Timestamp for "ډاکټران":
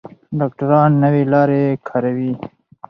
0.39-0.91